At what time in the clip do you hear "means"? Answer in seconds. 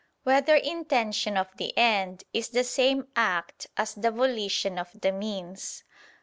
5.11-5.83